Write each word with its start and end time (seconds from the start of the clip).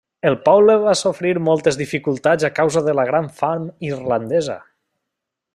El 0.27 0.35
poble 0.45 0.77
va 0.85 0.95
sofrir 1.01 1.33
moltes 1.49 1.77
dificultats 1.83 2.47
a 2.49 2.53
causa 2.61 2.85
del 2.89 3.05
Gran 3.13 3.31
Fam 3.43 3.71
Irlandesa. 3.93 4.61